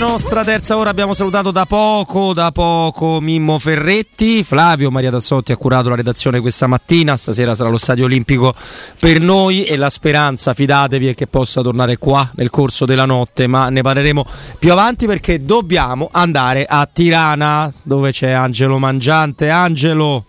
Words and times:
nostra 0.00 0.42
terza 0.44 0.78
ora 0.78 0.88
abbiamo 0.88 1.12
salutato 1.12 1.50
da 1.50 1.66
poco, 1.66 2.32
da 2.32 2.50
poco 2.52 3.20
Mimmo 3.20 3.58
Ferretti, 3.58 4.42
Flavio 4.42 4.90
Maria 4.90 5.10
Tassotti 5.10 5.52
ha 5.52 5.58
curato 5.58 5.90
la 5.90 5.94
redazione 5.94 6.40
questa 6.40 6.66
mattina, 6.66 7.16
stasera 7.16 7.54
sarà 7.54 7.68
lo 7.68 7.76
stadio 7.76 8.06
olimpico 8.06 8.54
per 8.98 9.20
noi 9.20 9.64
e 9.64 9.76
la 9.76 9.90
speranza, 9.90 10.54
fidatevi, 10.54 11.08
è 11.08 11.14
che 11.14 11.26
possa 11.26 11.60
tornare 11.60 11.98
qua 11.98 12.30
nel 12.36 12.48
corso 12.48 12.86
della 12.86 13.04
notte, 13.04 13.46
ma 13.46 13.68
ne 13.68 13.82
parleremo 13.82 14.24
più 14.58 14.72
avanti 14.72 15.04
perché 15.04 15.44
dobbiamo 15.44 16.08
andare 16.10 16.64
a 16.64 16.88
Tirana 16.90 17.70
dove 17.82 18.10
c'è 18.10 18.30
Angelo 18.30 18.78
Mangiante. 18.78 19.50
Angelo. 19.50 20.24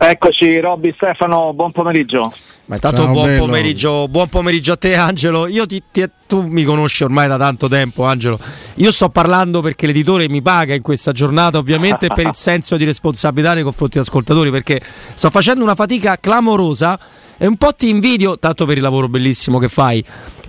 Eccoci 0.00 0.60
Robby 0.60 0.94
Stefano, 0.94 1.52
buon 1.52 1.72
pomeriggio. 1.72 2.32
Ma 2.66 2.76
intanto 2.76 3.02
Ciao, 3.02 3.12
buon, 3.12 3.36
pomeriggio, 3.36 4.06
buon 4.08 4.28
pomeriggio 4.28 4.72
a 4.72 4.76
te 4.76 4.94
Angelo. 4.94 5.48
Io 5.48 5.66
ti, 5.66 5.82
ti, 5.90 6.08
tu 6.26 6.42
mi 6.42 6.62
conosci 6.62 7.02
ormai 7.02 7.26
da 7.26 7.36
tanto 7.36 7.66
tempo 7.66 8.04
Angelo. 8.04 8.38
Io 8.76 8.92
sto 8.92 9.08
parlando 9.08 9.60
perché 9.60 9.86
l'editore 9.86 10.28
mi 10.28 10.40
paga 10.40 10.74
in 10.74 10.82
questa 10.82 11.10
giornata 11.10 11.58
ovviamente 11.58 12.06
per 12.08 12.26
il 12.26 12.34
senso 12.36 12.76
di 12.76 12.84
responsabilità 12.84 13.54
nei 13.54 13.64
confronti 13.64 13.94
degli 13.94 14.06
ascoltatori 14.06 14.50
perché 14.50 14.80
sto 15.14 15.30
facendo 15.30 15.64
una 15.64 15.74
fatica 15.74 16.16
clamorosa 16.20 16.98
e 17.36 17.46
un 17.46 17.56
po' 17.56 17.72
ti 17.72 17.88
invidio, 17.88 18.38
tanto 18.38 18.66
per 18.66 18.76
il 18.76 18.82
lavoro 18.82 19.08
bellissimo 19.08 19.58
che 19.58 19.68
fai, 19.68 20.04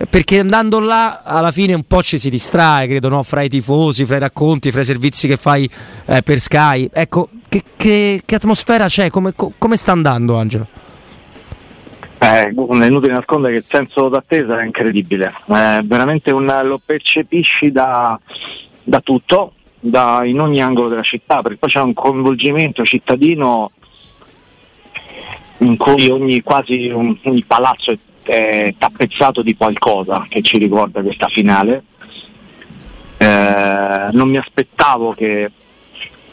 perché 0.08 0.40
andando 0.40 0.78
là 0.80 1.22
alla 1.24 1.52
fine 1.52 1.72
un 1.72 1.84
po' 1.84 2.02
ci 2.02 2.18
si 2.18 2.30
distrae, 2.30 2.86
credo, 2.86 3.08
no? 3.08 3.22
fra 3.22 3.42
i 3.42 3.48
tifosi, 3.48 4.04
fra 4.04 4.16
i 4.16 4.20
racconti, 4.20 4.70
fra 4.70 4.82
i 4.82 4.84
servizi 4.84 5.26
che 5.26 5.36
fai 5.36 5.70
eh, 6.06 6.22
per 6.22 6.38
Sky. 6.40 6.88
Ecco, 6.92 7.28
che, 7.50 7.64
che, 7.76 8.22
che 8.24 8.34
atmosfera 8.36 8.86
c'è? 8.86 9.10
Come, 9.10 9.34
come 9.34 9.76
sta 9.76 9.90
andando 9.90 10.36
Angelo? 10.36 10.66
Eh, 12.18 12.46
è 12.46 12.52
inutile 12.52 13.12
nascondere 13.12 13.54
che 13.54 13.58
il 13.58 13.64
senso 13.68 14.08
d'attesa 14.08 14.58
è 14.58 14.64
incredibile, 14.64 15.34
è 15.46 15.80
veramente 15.82 16.30
un, 16.30 16.60
lo 16.64 16.80
percepisci 16.84 17.72
da, 17.72 18.18
da 18.82 19.00
tutto, 19.00 19.54
da, 19.80 20.22
in 20.24 20.38
ogni 20.38 20.62
angolo 20.62 20.88
della 20.88 21.02
città, 21.02 21.42
perché 21.42 21.56
poi 21.56 21.70
c'è 21.70 21.80
un 21.80 21.92
coinvolgimento 21.92 22.84
cittadino 22.84 23.72
in 25.58 25.76
cui 25.76 26.08
ogni, 26.08 26.40
quasi 26.42 26.88
un, 26.88 27.16
ogni 27.24 27.44
palazzo 27.44 27.90
è, 27.90 27.98
è, 28.22 28.74
tappezzato 28.78 29.42
di 29.42 29.56
qualcosa 29.56 30.24
che 30.28 30.42
ci 30.42 30.58
ricorda 30.58 31.02
questa 31.02 31.26
finale. 31.28 31.82
Eh, 33.16 34.08
non 34.12 34.28
mi 34.28 34.36
aspettavo 34.36 35.14
che 35.14 35.50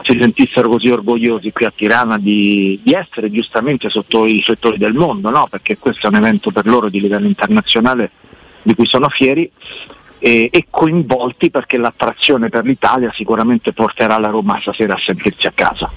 si 0.04 0.18
sentissero 0.18 0.70
così 0.70 0.90
orgogliosi 0.90 1.52
qui 1.52 1.66
a 1.66 1.74
Tirana 1.76 2.18
di, 2.18 2.80
di 2.84 2.94
essere 2.94 3.30
giustamente 3.30 3.90
sotto 3.90 4.26
i 4.26 4.42
settori 4.46 4.78
del 4.78 4.94
mondo, 4.94 5.30
no? 5.30 5.48
perché 5.50 5.78
questo 5.78 6.08
è 6.08 6.10
un 6.10 6.16
evento 6.16 6.52
per 6.52 6.66
loro 6.66 6.90
di 6.90 7.02
livello 7.02 7.28
internazionale 7.28 8.12
di 8.62 8.76
cui 8.76 8.86
sono 8.86 9.10
fieri 9.10 9.50
e, 10.20 10.50
e, 10.52 10.68
coinvolti 10.70 11.50
perché 11.50 11.78
l'attrazione 11.78 12.50
per 12.50 12.66
l'Italia 12.66 13.12
sicuramente 13.14 13.74
porterà 13.74 14.18
la 14.18 14.30
Roma 14.30 14.60
stasera 14.62 14.96
a 14.96 15.00
sentirsi 15.00 15.48
a 15.48 15.52
casa. 15.54 15.90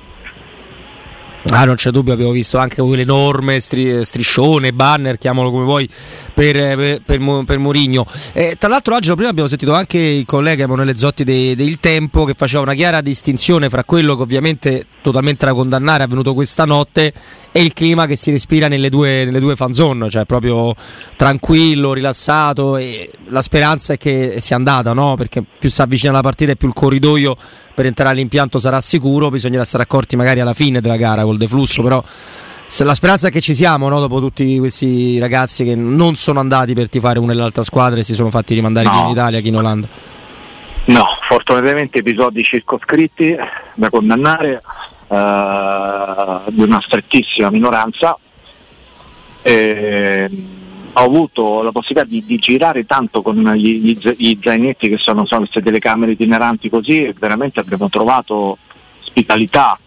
Ah, 1.49 1.65
non 1.65 1.75
c'è 1.75 1.91
dubbio, 1.91 2.13
abbiamo 2.13 2.33
visto 2.33 2.59
anche 2.59 2.83
quell'enorme 2.83 3.61
stri- 3.61 4.05
striscione, 4.05 4.75
banner, 4.75 5.17
chiamalo 5.17 5.51
come 5.51 5.65
vuoi, 5.65 5.89
per, 6.35 6.77
per, 6.77 7.01
per, 7.03 7.45
per 7.47 7.59
Murigno. 7.59 8.05
Eh, 8.35 8.57
tra 8.59 8.69
l'altro, 8.69 8.95
oggi 8.95 9.11
prima 9.15 9.31
abbiamo 9.31 9.49
sentito 9.49 9.73
anche 9.73 9.99
il 9.99 10.27
collega 10.27 10.65
Emanuele 10.65 10.95
Zotti 10.95 11.25
del 11.25 11.79
Tempo 11.81 12.25
che 12.25 12.35
faceva 12.35 12.63
una 12.63 12.75
chiara 12.75 13.01
distinzione 13.01 13.71
fra 13.71 13.85
quello 13.85 14.17
che 14.17 14.23
ovviamente 14.23 14.87
totalmente 15.01 15.47
da 15.47 15.55
condannare 15.55 16.03
è 16.03 16.05
avvenuto 16.05 16.35
questa 16.35 16.67
notte 16.67 17.13
e 17.53 17.63
il 17.63 17.73
clima 17.73 18.07
che 18.07 18.17
si 18.17 18.31
respira 18.31 18.69
nelle 18.69 18.91
due, 18.91 19.25
nelle 19.25 19.41
due 19.41 19.57
fanzone, 19.57 20.11
cioè 20.11 20.27
proprio 20.27 20.75
tranquillo, 21.17 21.95
rilassato 21.95 22.79
la 23.31 23.43
speranza 23.43 23.95
è 23.95 23.97
che 23.97 24.37
sia 24.39 24.57
andata, 24.57 24.93
no? 24.93 25.17
perché 25.17 25.43
più 25.59 25.71
si 25.71 25.81
avvicina 25.81 26.13
la 26.13 26.21
partita 26.21 26.53
e 26.53 26.57
più 26.57 26.69
il 26.69 26.75
corridoio 26.75 27.37
per 27.75 27.87
entrare 27.87 28.11
all'impianto 28.11 28.59
sarà 28.59 28.81
sicuro, 28.81 29.31
bisognerà 29.31 29.63
essere 29.63 29.83
accorti 29.83 30.17
magari 30.17 30.41
alla 30.41 30.53
fine 30.53 30.81
della 30.81 30.97
gara 30.97 31.25
col 31.31 31.39
deflusso, 31.39 31.83
però 31.83 32.03
la 32.85 32.95
speranza 32.95 33.29
è 33.29 33.31
che 33.31 33.41
ci 33.41 33.55
siamo 33.55 33.89
no? 33.89 33.99
dopo 33.99 34.21
tutti 34.21 34.59
questi 34.59 35.19
ragazzi 35.19 35.65
che 35.65 35.75
non 35.75 36.15
sono 36.15 36.39
andati 36.39 36.73
per 36.73 36.89
tifare 36.89 37.19
una 37.19 37.33
e 37.33 37.35
l'altra 37.35 37.63
squadra 37.63 37.99
e 37.99 38.05
si 38.05 38.15
sono 38.15 38.31
fatti 38.31 38.55
rimandare 38.55 38.87
no. 38.87 38.93
chi 38.93 39.01
in 39.01 39.09
Italia, 39.09 39.41
chi 39.41 39.49
in 39.49 39.57
Olanda. 39.57 39.89
No, 40.85 41.05
fortunatamente 41.27 41.99
episodi 41.99 42.43
circoscritti 42.43 43.37
da 43.75 43.91
condannare 43.91 44.63
eh, 45.09 46.41
di 46.49 46.63
una 46.63 46.81
strettissima 46.81 47.51
minoranza. 47.51 48.17
Eh, 49.43 50.31
ho 50.93 51.05
avuto 51.05 51.63
la 51.63 51.71
possibilità 51.71 52.09
di, 52.09 52.25
di 52.25 52.37
girare 52.39 52.85
tanto 52.85 53.23
con 53.23 53.37
gli, 53.55 53.81
gli, 53.81 53.99
gli, 54.17 54.39
zainetti 54.43 54.89
che 54.89 54.99
sono, 54.99 55.25
sono 55.25 55.41
queste 55.41 55.63
telecamere 55.63 56.13
itineranti 56.13 56.69
così 56.69 57.05
e 57.05 57.15
veramente 57.19 57.61
abbiamo 57.61 57.89
trovato 57.89 58.59
ospitalità, 59.01 59.79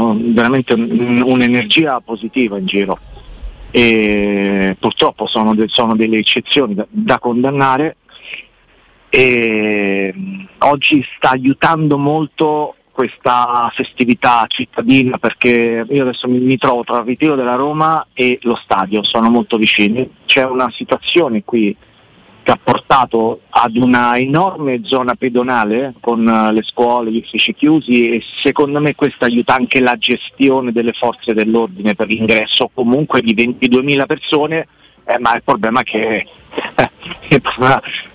veramente 0.00 0.74
un, 0.74 1.22
un'energia 1.24 2.00
positiva 2.00 2.58
in 2.58 2.66
giro. 2.66 2.98
E 3.70 4.76
purtroppo 4.78 5.26
sono, 5.26 5.54
de, 5.54 5.66
sono 5.68 5.96
delle 5.96 6.18
eccezioni 6.18 6.74
da, 6.74 6.86
da 6.88 7.18
condannare 7.18 7.96
e 9.08 10.12
oggi 10.58 11.04
sta 11.16 11.30
aiutando 11.30 11.98
molto 11.98 12.76
questa 12.90 13.70
festività 13.74 14.44
cittadina 14.48 15.18
perché 15.18 15.84
io 15.88 16.02
adesso 16.02 16.28
mi, 16.28 16.38
mi, 16.38 16.56
trovo 16.56 16.84
tra 16.84 16.98
il 16.98 17.04
ritiro 17.04 17.34
della 17.34 17.56
Roma 17.56 18.06
e 18.12 18.38
lo 18.42 18.54
stadio, 18.56 19.02
sono 19.02 19.30
molto 19.30 19.56
vicini. 19.56 20.08
C'è 20.24 20.44
una 20.44 20.70
situazione 20.70 21.42
qui 21.44 21.76
che 22.44 22.50
ha 22.50 22.58
portato 22.62 23.40
ad 23.48 23.74
una 23.76 24.18
enorme 24.18 24.80
zona 24.84 25.14
pedonale 25.14 25.94
con 25.98 26.26
uh, 26.26 26.52
le 26.52 26.62
scuole, 26.62 27.10
gli 27.10 27.16
uffici 27.16 27.54
chiusi 27.54 28.10
e 28.10 28.22
secondo 28.42 28.80
me 28.80 28.94
questo 28.94 29.24
aiuta 29.24 29.54
anche 29.54 29.80
la 29.80 29.96
gestione 29.96 30.70
delle 30.70 30.92
forze 30.92 31.32
dell'ordine 31.32 31.94
per 31.94 32.06
l'ingresso 32.06 32.70
comunque 32.72 33.22
di 33.22 33.34
22.000 33.34 34.06
persone, 34.06 34.68
eh, 35.04 35.18
ma 35.18 35.34
il 35.34 35.42
problema 35.42 35.80
è 35.80 35.84
che, 35.84 36.26
eh, 36.76 37.40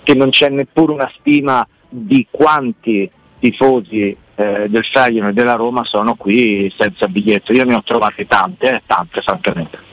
che 0.04 0.14
non 0.14 0.30
c'è 0.30 0.48
neppure 0.48 0.92
una 0.92 1.12
stima 1.18 1.66
di 1.88 2.24
quanti 2.30 3.10
tifosi 3.40 4.16
eh, 4.36 4.68
del 4.68 4.84
Feyenoord 4.84 5.36
e 5.36 5.40
della 5.40 5.56
Roma 5.56 5.84
sono 5.84 6.14
qui 6.14 6.72
senza 6.78 7.08
biglietto. 7.08 7.52
Io 7.52 7.64
ne 7.64 7.74
ho 7.74 7.82
trovate 7.82 8.26
tante, 8.26 8.76
eh, 8.76 8.82
tante 8.86 9.22
francamente. 9.22 9.89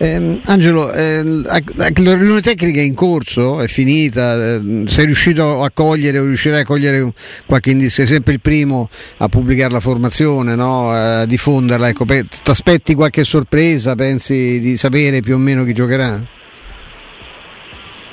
Eh, 0.00 0.40
Angelo, 0.44 0.92
eh, 0.92 1.24
la 1.24 1.90
riunione 1.94 2.40
tecnica 2.40 2.80
è 2.80 2.84
in 2.84 2.94
corso, 2.94 3.60
è 3.60 3.66
finita, 3.66 4.34
eh, 4.34 4.84
sei 4.86 5.06
riuscito 5.06 5.62
a 5.62 5.70
cogliere 5.74 6.20
o 6.20 6.24
riuscirai 6.24 6.60
a 6.60 6.64
cogliere 6.64 7.12
qualche 7.46 7.70
indizio, 7.70 8.04
sei 8.04 8.14
sempre 8.14 8.34
il 8.34 8.40
primo 8.40 8.88
a 9.16 9.28
pubblicare 9.28 9.72
la 9.72 9.80
formazione, 9.80 10.54
no? 10.54 10.90
a 10.90 11.24
diffonderla, 11.24 11.88
ecco, 11.88 12.04
ti 12.04 12.24
aspetti 12.44 12.94
qualche 12.94 13.24
sorpresa, 13.24 13.96
pensi 13.96 14.60
di 14.60 14.76
sapere 14.76 15.20
più 15.20 15.34
o 15.34 15.38
meno 15.38 15.64
chi 15.64 15.72
giocherà? 15.72 16.24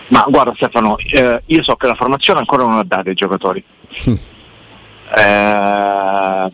Ma 0.07 0.25
guarda 0.27 0.53
Stefano, 0.55 0.97
eh, 0.97 1.41
io 1.45 1.63
so 1.63 1.75
che 1.75 1.87
la 1.87 1.95
formazione 1.95 2.39
ancora 2.39 2.63
non 2.63 2.77
ha 2.77 2.83
dato 2.83 3.09
ai 3.09 3.15
giocatori. 3.15 3.63
Eh, 5.15 6.51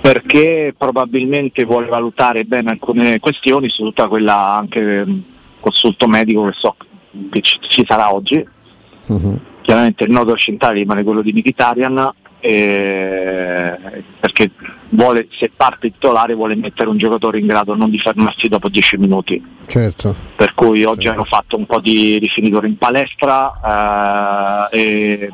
perché 0.00 0.74
probabilmente 0.76 1.64
vuole 1.64 1.86
valutare 1.86 2.44
bene 2.44 2.70
alcune 2.70 3.18
questioni 3.18 3.68
su 3.68 3.84
tutta 3.84 4.08
quella 4.08 4.54
anche 4.54 5.04
consulto 5.60 6.06
medico 6.06 6.44
che 6.46 6.52
so 6.54 6.76
che 7.30 7.40
ci, 7.40 7.58
ci 7.68 7.84
sarà 7.86 8.12
oggi. 8.12 8.46
Uh-huh. 9.06 9.38
Chiaramente 9.62 10.04
il 10.04 10.10
nodo 10.10 10.32
occidentale 10.32 10.78
rimane 10.78 11.02
quello 11.02 11.22
di 11.22 11.32
Mkhitaryan 11.32 12.12
eh, 12.40 13.76
perché 14.20 14.50
vuole, 14.90 15.28
se 15.38 15.50
parte 15.54 15.90
titolare 15.90 16.34
vuole 16.34 16.54
mettere 16.54 16.88
un 16.88 16.96
giocatore 16.96 17.38
in 17.38 17.46
grado 17.46 17.74
non 17.74 17.90
di 17.90 17.98
fermarsi 17.98 18.48
dopo 18.48 18.68
10 18.68 18.96
minuti. 18.98 19.44
Certo. 19.66 20.14
Per 20.36 20.54
cui 20.54 20.84
oggi 20.84 21.02
certo. 21.02 21.18
hanno 21.18 21.24
fatto 21.24 21.56
un 21.56 21.66
po' 21.66 21.80
di 21.80 22.18
rifinitori 22.18 22.68
in 22.68 22.78
palestra 22.78 24.68
eh, 24.70 24.78
e 24.78 25.30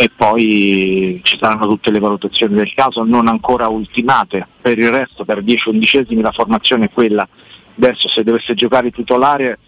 e 0.00 0.12
poi 0.14 1.20
ci 1.24 1.36
saranno 1.40 1.66
tutte 1.66 1.90
le 1.90 1.98
valutazioni 1.98 2.54
del 2.54 2.72
caso 2.72 3.02
non 3.02 3.26
ancora 3.26 3.66
ultimate. 3.66 4.46
Per 4.62 4.78
il 4.78 4.90
resto 4.92 5.24
per 5.24 5.42
10 5.42 5.70
undicesimi 5.70 6.22
la 6.22 6.30
formazione 6.30 6.84
è 6.84 6.90
quella. 6.90 7.26
Adesso 7.76 8.06
se 8.08 8.22
dovesse 8.22 8.54
giocare 8.54 8.92
titolare 8.92 9.58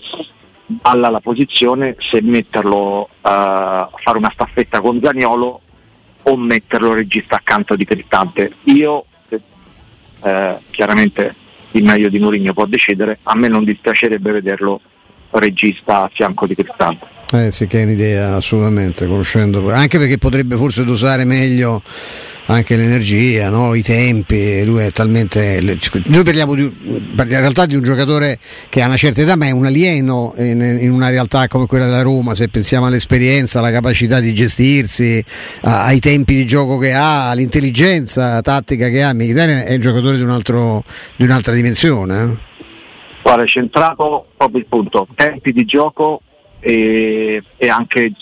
alla 0.83 1.11
la 1.11 1.19
posizione 1.19 1.97
se 1.99 2.23
metterlo 2.23 3.09
a 3.23 3.89
uh, 3.93 3.99
fare 3.99 4.19
una 4.19 4.31
staffetta 4.33 4.81
con 4.81 5.01
Zaniolo 5.03 5.61
o 6.23 6.37
metterlo 6.37 6.95
regista 6.95 7.35
accanto 7.35 7.75
di 7.75 7.85
Cristante. 7.85 8.53
Io 8.65 9.07
eh, 10.23 10.57
chiaramente 10.71 11.35
il 11.73 11.83
meglio 11.83 12.09
di 12.09 12.21
Mourinho 12.21 12.53
può 12.53 12.67
decidere, 12.67 13.19
a 13.25 13.35
me 13.35 13.49
non 13.49 13.65
dispiacerebbe 13.65 14.31
vederlo 14.31 14.81
regista 15.31 16.03
a 16.03 16.11
fianco 16.13 16.47
di 16.47 16.55
Cristante. 16.55 17.19
Eh 17.33 17.53
sì, 17.53 17.69
che 17.69 17.81
è 17.81 17.85
un'idea 17.85 18.35
assolutamente, 18.35 19.07
conoscendo, 19.07 19.71
anche 19.71 19.99
perché 19.99 20.19
potrebbe 20.19 20.57
forse 20.57 20.85
dosare 20.85 21.25
meglio 21.25 21.81
anche 22.47 22.75
l'energia, 22.75 23.49
no? 23.49 23.75
i 23.75 23.83
tempi, 23.83 24.65
lui 24.65 24.83
è 24.83 24.91
talmente... 24.91 25.61
Noi 26.07 26.25
parliamo 26.25 26.55
di, 26.55 26.63
in 26.63 27.15
realtà 27.15 27.67
di 27.67 27.77
un 27.77 27.83
giocatore 27.83 28.37
che 28.69 28.83
ha 28.83 28.87
una 28.87 28.97
certa 28.97 29.21
età 29.21 29.37
ma 29.37 29.47
è 29.47 29.53
un 29.53 29.67
alieno 29.67 30.35
in, 30.39 30.91
una 30.91 31.11
realtà 31.11 31.47
come 31.47 31.67
quella 31.67 31.85
della 31.85 32.03
Roma, 32.03 32.35
se 32.35 32.49
pensiamo 32.49 32.87
all'esperienza, 32.87 33.61
alla 33.61 33.71
capacità 33.71 34.19
di 34.19 34.35
gestirsi, 34.35 35.25
ai 35.61 36.01
tempi 36.01 36.35
di 36.35 36.45
gioco 36.45 36.79
che 36.79 36.93
ha, 36.93 37.31
all'intelligenza 37.31 38.41
tattica 38.41 38.89
che 38.89 39.05
ha, 39.05 39.15
Mkhitaryan 39.15 39.63
è 39.67 39.75
un 39.75 39.81
giocatore 39.81 40.17
di, 40.17 40.23
un 40.25 40.31
altro, 40.31 40.83
di 41.15 41.23
un'altra 41.23 41.53
dimensione. 41.53 42.23
Eh? 42.23 42.49
Guarda, 43.23 43.45
centrato 43.45 44.27
proprio 44.37 44.59
il 44.59 44.67
punto, 44.67 45.07
tempi 45.15 45.53
di 45.53 45.65
gioco 45.65 46.23
e, 46.61 47.43
e 47.57 47.69
anche 47.69 48.13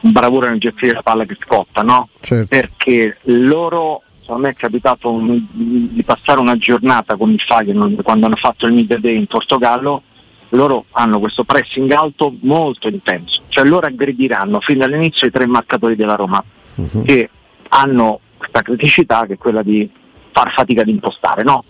bravura 0.00 0.48
nel 0.48 0.60
gestire 0.60 0.94
la 0.94 1.02
palla 1.02 1.24
che 1.24 1.36
scotta, 1.40 1.82
no? 1.82 2.08
Certo. 2.20 2.46
Perché 2.48 3.18
loro, 3.24 4.02
a 4.28 4.38
me 4.38 4.50
è 4.50 4.54
capitato 4.54 5.10
un, 5.10 5.44
di 5.50 6.02
passare 6.04 6.40
una 6.40 6.56
giornata 6.56 7.16
con 7.16 7.32
il 7.32 7.40
Feyenoord 7.40 8.02
quando 8.02 8.26
hanno 8.26 8.36
fatto 8.36 8.66
il 8.66 8.74
Mid 8.74 8.94
Day 8.96 9.16
in 9.16 9.26
Portogallo, 9.26 10.02
loro 10.50 10.86
hanno 10.92 11.18
questo 11.18 11.44
pressing 11.44 11.90
alto 11.92 12.34
molto 12.40 12.88
intenso, 12.88 13.42
cioè 13.48 13.64
loro 13.64 13.86
aggrediranno 13.86 14.60
fin 14.60 14.78
dall'inizio 14.78 15.26
i 15.26 15.30
tre 15.30 15.46
marcatori 15.46 15.94
della 15.94 16.14
Roma 16.14 16.42
uh-huh. 16.76 17.02
che 17.02 17.28
hanno 17.68 18.20
questa 18.38 18.62
criticità 18.62 19.26
che 19.26 19.34
è 19.34 19.36
quella 19.38 19.62
di 19.62 19.90
far 20.32 20.52
fatica 20.52 20.82
ad 20.82 20.88
impostare, 20.88 21.42
no? 21.42 21.64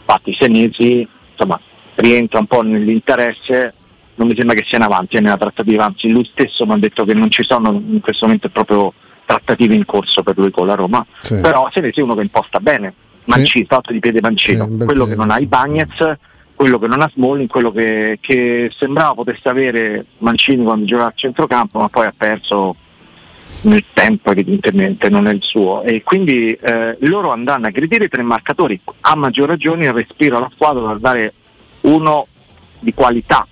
Infatti 0.00 0.34
Senesi 0.34 1.06
insomma, 1.30 1.58
rientra 1.94 2.40
un 2.40 2.46
po' 2.46 2.62
nell'interesse 2.62 3.74
non 4.20 4.28
mi 4.28 4.36
sembra 4.36 4.54
che 4.54 4.64
sia 4.66 4.76
in 4.76 4.84
avanti 4.84 5.18
nella 5.18 5.38
trattativa, 5.38 5.86
anzi 5.86 6.10
lui 6.10 6.28
stesso 6.30 6.66
mi 6.66 6.72
ha 6.72 6.76
detto 6.76 7.06
che 7.06 7.14
non 7.14 7.30
ci 7.30 7.42
sono 7.42 7.70
in 7.70 8.00
questo 8.02 8.26
momento 8.26 8.50
proprio 8.50 8.92
trattative 9.24 9.74
in 9.74 9.86
corso 9.86 10.22
per 10.22 10.36
lui 10.36 10.50
con 10.50 10.66
la 10.66 10.74
Roma, 10.74 11.04
sì. 11.22 11.36
però 11.36 11.70
se 11.72 11.80
ne 11.80 11.90
sia 11.90 12.04
uno 12.04 12.14
che 12.14 12.20
imposta 12.20 12.60
bene, 12.60 12.92
Mancini, 13.24 13.64
sì. 13.64 13.66
fatto 13.66 13.92
di 13.92 13.98
piede 13.98 14.20
Mancino, 14.20 14.66
sì, 14.66 14.84
quello 14.84 15.06
che 15.06 15.14
non 15.14 15.30
ha 15.30 15.38
i 15.38 15.46
Bagnets, 15.46 16.16
quello 16.54 16.78
che 16.78 16.86
non 16.86 17.00
ha 17.00 17.10
Smalling, 17.14 17.48
quello 17.48 17.72
che, 17.72 18.18
che 18.20 18.70
sembrava 18.76 19.14
potesse 19.14 19.48
avere 19.48 20.04
Mancini 20.18 20.64
quando 20.64 20.84
giocava 20.84 21.08
a 21.08 21.12
centrocampo, 21.14 21.78
ma 21.78 21.88
poi 21.88 22.04
ha 22.04 22.14
perso 22.14 22.76
nel 23.62 23.84
tempo 23.94 24.30
evidentemente 24.30 25.08
non 25.08 25.26
è 25.26 25.32
il 25.32 25.42
suo 25.42 25.82
e 25.82 26.02
quindi 26.02 26.52
eh, 26.52 26.96
loro 27.00 27.30
andranno 27.30 27.66
a 27.66 27.68
aggredire 27.68 28.04
i 28.04 28.08
tre 28.08 28.22
marcatori 28.22 28.80
a 29.00 29.14
maggior 29.16 29.48
ragione 29.48 29.86
il 29.86 29.92
respiro 29.92 30.38
alla 30.38 30.50
squadra 30.54 30.86
per 30.86 30.98
dare 30.98 31.34
uno 31.82 32.26
di 32.78 32.94
qualità 32.94 33.46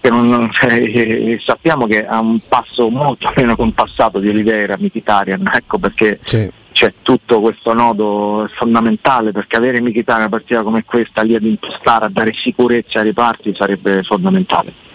che 0.00 0.08
non, 0.10 0.50
cioè, 0.52 1.38
sappiamo 1.44 1.86
che 1.86 2.06
ha 2.06 2.18
un 2.20 2.38
passo 2.48 2.88
molto 2.88 3.32
meno 3.36 3.54
compassato 3.56 4.18
di 4.18 4.28
Oliveira, 4.28 4.76
Mkhitaryan, 4.78 5.48
ecco 5.52 5.78
perché 5.78 6.18
sì. 6.24 6.50
c'è 6.72 6.92
tutto 7.02 7.40
questo 7.40 7.72
nodo 7.74 8.48
fondamentale 8.56 9.32
perché 9.32 9.56
avere 9.56 9.80
Mkhitaryan 9.80 10.22
una 10.22 10.28
partita 10.30 10.62
come 10.62 10.84
questa 10.84 11.22
lì 11.22 11.34
ad 11.34 11.44
impostare, 11.44 12.06
a 12.06 12.10
dare 12.10 12.32
sicurezza 12.32 12.98
ai 13.00 13.06
riparti 13.06 13.54
sarebbe 13.54 14.02
fondamentale. 14.02 14.88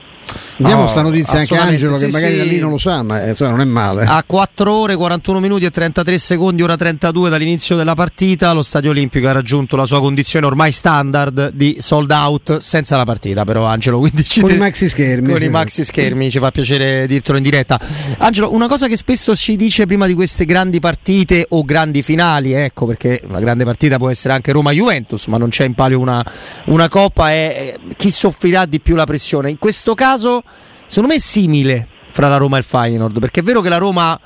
Diamo 0.57 0.83
questa 0.83 1.01
no, 1.01 1.09
notizia 1.09 1.39
anche 1.39 1.57
a 1.57 1.63
Angelo 1.63 1.97
che 1.97 2.05
sì, 2.05 2.11
magari 2.11 2.33
sì. 2.33 2.37
da 2.37 2.43
lì 2.45 2.59
non 2.59 2.69
lo 2.69 2.77
sa, 2.77 3.03
ma 3.03 3.21
eh, 3.23 3.29
insomma, 3.29 3.51
non 3.51 3.61
è 3.61 3.65
male. 3.65 4.05
A 4.05 4.23
4 4.25 4.71
ore, 4.71 4.95
41 4.95 5.39
minuti 5.41 5.65
e 5.65 5.69
33 5.69 6.17
secondi, 6.17 6.61
ora 6.61 6.77
32 6.77 7.29
dall'inizio 7.29 7.75
della 7.75 7.93
partita, 7.93 8.53
lo 8.53 8.63
Stadio 8.63 8.91
Olimpico 8.91 9.27
ha 9.27 9.33
raggiunto 9.33 9.75
la 9.75 9.85
sua 9.85 9.99
condizione 9.99 10.45
ormai 10.45 10.71
standard 10.71 11.51
di 11.51 11.77
sold 11.79 12.09
out 12.11 12.59
senza 12.59 12.95
la 12.95 13.03
partita, 13.03 13.43
però 13.43 13.65
Angelo, 13.65 13.99
quindi 13.99 14.23
ci 14.23 14.39
con 14.39 14.49
te... 14.49 14.55
i 14.55 14.59
maxi 14.59 14.87
schermi. 14.87 15.29
Con 15.29 15.39
sì. 15.39 15.45
i 15.45 15.49
maxi 15.49 15.83
schermi, 15.83 16.31
ci 16.31 16.39
fa 16.39 16.51
piacere 16.51 17.05
dirtelo 17.05 17.37
in 17.37 17.43
diretta. 17.43 17.77
Angelo, 18.19 18.53
una 18.53 18.67
cosa 18.67 18.87
che 18.87 18.95
spesso 18.95 19.35
si 19.35 19.57
dice 19.57 19.85
prima 19.85 20.07
di 20.07 20.13
queste 20.13 20.45
grandi 20.45 20.79
partite 20.79 21.47
o 21.49 21.65
grandi 21.65 22.01
finali, 22.01 22.53
ecco, 22.53 22.85
perché 22.85 23.21
una 23.27 23.41
grande 23.41 23.65
partita 23.65 23.97
può 23.97 24.09
essere 24.09 24.33
anche 24.33 24.53
Roma-Juventus, 24.53 25.27
ma 25.27 25.37
non 25.37 25.49
c'è 25.49 25.65
in 25.65 25.73
palio 25.73 25.99
una, 25.99 26.23
una 26.67 26.87
coppa, 26.87 27.31
è 27.31 27.73
chi 27.97 28.09
soffrirà 28.09 28.65
di 28.65 28.79
più 28.79 28.95
la 28.95 29.05
pressione. 29.05 29.49
In 29.49 29.59
questo 29.59 29.95
caso 29.95 30.43
secondo 30.87 31.09
me 31.09 31.15
è 31.15 31.19
simile 31.19 31.87
fra 32.11 32.27
la 32.27 32.37
Roma 32.37 32.55
e 32.55 32.59
il 32.59 32.65
Feyenoord, 32.65 33.19
perché 33.19 33.41
è 33.41 33.43
vero 33.43 33.61
che 33.61 33.69
la 33.69 33.77
Roma 33.77 34.19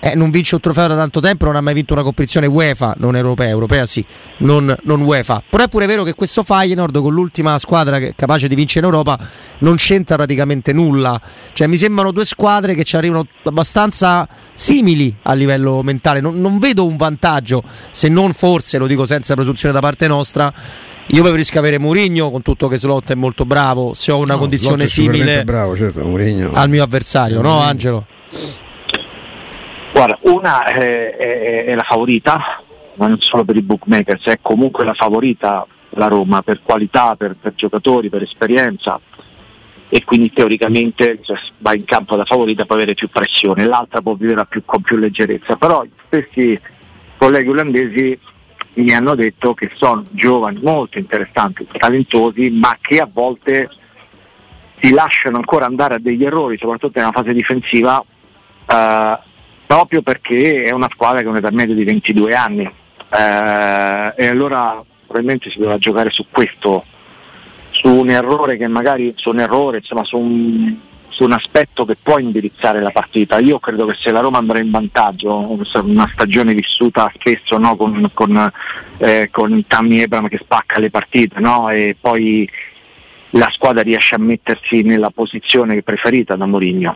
eh, 0.00 0.14
non 0.14 0.30
vince 0.30 0.54
un 0.54 0.60
trofeo 0.60 0.86
da 0.86 0.94
tanto 0.94 1.20
tempo, 1.20 1.46
non 1.46 1.56
ha 1.56 1.60
mai 1.60 1.74
vinto 1.74 1.92
una 1.92 2.02
competizione 2.02 2.46
UEFA, 2.46 2.94
non 2.98 3.16
europea, 3.16 3.48
europea 3.48 3.86
sì, 3.86 4.04
non, 4.38 4.74
non, 4.82 5.00
UEFA. 5.00 5.42
Però 5.48 5.64
è 5.64 5.68
pure 5.68 5.86
vero 5.86 6.02
che 6.02 6.14
questo 6.14 6.42
Feyenoord 6.42 7.00
con 7.00 7.12
l'ultima 7.12 7.58
squadra 7.58 7.98
che 7.98 8.08
è 8.08 8.14
capace 8.14 8.46
di 8.46 8.54
vincere 8.54 8.86
in 8.86 8.92
Europa 8.92 9.18
non 9.60 9.76
c'entra 9.76 10.16
praticamente 10.16 10.72
nulla. 10.72 11.20
Cioè 11.52 11.66
mi 11.66 11.76
sembrano 11.76 12.12
due 12.12 12.24
squadre 12.24 12.74
che 12.74 12.84
ci 12.84 12.96
arrivano 12.96 13.26
abbastanza 13.44 14.28
simili 14.52 15.14
a 15.22 15.32
livello 15.32 15.82
mentale. 15.82 16.20
Non, 16.20 16.40
non 16.40 16.58
vedo 16.58 16.86
un 16.86 16.96
vantaggio, 16.96 17.62
se 17.90 18.08
non 18.08 18.32
forse, 18.32 18.78
lo 18.78 18.86
dico 18.86 19.06
senza 19.06 19.34
presunzione 19.34 19.74
da 19.74 19.80
parte 19.80 20.06
nostra, 20.06 20.52
io 21.08 21.22
preferisco 21.22 21.58
avere 21.58 21.78
Mourinho 21.78 22.30
con 22.30 22.42
tutto 22.42 22.68
che 22.68 22.78
Slot 22.78 23.12
è 23.12 23.14
molto 23.14 23.44
bravo. 23.44 23.94
Se 23.94 24.12
ho 24.12 24.18
una 24.18 24.34
no, 24.34 24.40
condizione 24.40 24.86
simile 24.86 25.44
bravo, 25.44 25.76
certo, 25.76 26.00
al 26.00 26.68
mio 26.68 26.82
avversario, 26.82 27.40
no, 27.40 27.60
Angelo? 27.60 28.06
Guarda, 29.92 30.18
una 30.22 30.64
è, 30.64 31.16
è, 31.16 31.64
è, 31.64 31.74
la 31.74 31.84
favorita, 31.84 32.60
ma 32.96 33.06
non 33.06 33.20
solo 33.20 33.44
per 33.44 33.56
i 33.56 33.62
bookmakers, 33.62 34.24
è 34.24 34.38
comunque 34.42 34.84
la 34.84 34.94
favorita 34.94 35.66
la 35.90 36.08
Roma 36.08 36.42
per 36.42 36.60
qualità, 36.62 37.14
per, 37.16 37.36
per 37.40 37.54
giocatori, 37.54 38.08
per 38.08 38.22
esperienza 38.22 39.00
e 39.88 40.04
quindi 40.04 40.32
teoricamente 40.32 41.20
cioè, 41.22 41.38
va 41.58 41.74
in 41.74 41.84
campo 41.84 42.16
da 42.16 42.24
favorita 42.24 42.64
può 42.64 42.74
avere 42.74 42.94
più 42.94 43.08
pressione, 43.08 43.64
l'altra 43.64 44.00
può 44.00 44.14
vivere 44.14 44.44
più, 44.46 44.62
con 44.64 44.82
più 44.82 44.96
leggerezza, 44.96 45.56
però 45.56 45.84
stessi 46.06 46.58
colleghi 47.16 47.48
olandesi 47.48 48.18
mi 48.82 48.92
hanno 48.92 49.14
detto 49.14 49.54
che 49.54 49.70
sono 49.74 50.04
giovani 50.10 50.60
molto 50.62 50.98
interessanti, 50.98 51.66
talentosi, 51.70 52.50
ma 52.50 52.76
che 52.80 53.00
a 53.00 53.08
volte 53.10 53.70
si 54.80 54.92
lasciano 54.92 55.36
ancora 55.36 55.66
andare 55.66 55.94
a 55.94 55.98
degli 55.98 56.24
errori, 56.24 56.58
soprattutto 56.58 56.98
nella 56.98 57.12
fase 57.12 57.32
difensiva, 57.32 58.02
eh, 58.66 59.18
proprio 59.66 60.02
perché 60.02 60.62
è 60.62 60.70
una 60.72 60.88
squadra 60.92 61.20
che 61.20 61.26
ha 61.26 61.30
un'età 61.30 61.50
media 61.50 61.74
di 61.74 61.84
22 61.84 62.34
anni. 62.34 62.62
Eh, 62.64 64.12
e 64.16 64.26
allora 64.26 64.82
probabilmente 65.06 65.50
si 65.50 65.58
dovrà 65.58 65.78
giocare 65.78 66.10
su 66.10 66.26
questo, 66.30 66.84
su 67.70 67.88
un 67.88 68.10
errore 68.10 68.56
che 68.56 68.68
magari, 68.68 69.12
su 69.16 69.30
un 69.30 69.40
errore, 69.40 69.78
insomma, 69.78 70.04
su 70.04 70.18
un, 70.18 70.78
su 71.16 71.24
un 71.24 71.32
aspetto 71.32 71.86
che 71.86 71.96
può 72.00 72.18
indirizzare 72.18 72.82
la 72.82 72.90
partita. 72.90 73.38
Io 73.38 73.58
credo 73.58 73.86
che 73.86 73.94
se 73.94 74.10
la 74.10 74.20
Roma 74.20 74.36
andrà 74.36 74.58
in 74.58 74.70
vantaggio, 74.70 75.58
una 75.82 76.10
stagione 76.12 76.52
vissuta 76.52 77.10
spesso 77.14 77.56
no, 77.56 77.74
con, 77.74 78.10
con, 78.12 78.52
eh, 78.98 79.30
con 79.32 79.64
Tammy 79.66 80.00
Ebram 80.00 80.28
che 80.28 80.36
spacca 80.36 80.78
le 80.78 80.90
partite 80.90 81.40
no? 81.40 81.70
e 81.70 81.96
poi 81.98 82.46
la 83.30 83.48
squadra 83.50 83.80
riesce 83.80 84.14
a 84.14 84.18
mettersi 84.18 84.82
nella 84.82 85.08
posizione 85.08 85.80
preferita 85.80 86.36
da 86.36 86.44
Mourinho. 86.44 86.94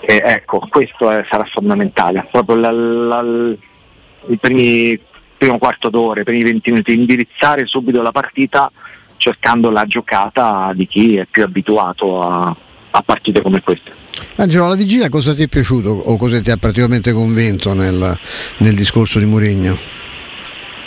Ecco, 0.00 0.66
questo 0.70 1.10
è, 1.10 1.22
sarà 1.28 1.44
fondamentale. 1.44 2.26
Proprio 2.30 2.56
la, 2.56 2.70
la, 2.70 3.20
il 3.20 4.38
primi, 4.40 4.98
primo 5.36 5.58
quarto 5.58 5.90
d'ora, 5.90 6.22
i 6.22 6.24
primi 6.24 6.44
20 6.44 6.70
minuti, 6.70 6.94
indirizzare 6.94 7.66
subito 7.66 8.00
la 8.00 8.12
partita 8.12 8.72
cercando 9.18 9.70
la 9.70 9.84
giocata 9.84 10.72
di 10.74 10.86
chi 10.86 11.16
è 11.16 11.26
più 11.26 11.44
abituato 11.44 12.22
a, 12.22 12.56
a 12.96 13.02
partite 13.02 13.42
come 13.42 13.60
queste. 13.60 13.92
Angelo, 14.36 14.68
la 14.68 14.76
vigilia 14.76 15.08
cosa 15.08 15.34
ti 15.34 15.42
è 15.42 15.48
piaciuto 15.48 15.90
o 15.90 16.16
cosa 16.16 16.40
ti 16.40 16.50
ha 16.50 16.56
praticamente 16.56 17.12
convinto 17.12 17.72
nel, 17.72 18.16
nel 18.58 18.74
discorso 18.74 19.18
di 19.18 19.24
Mourinho? 19.24 19.76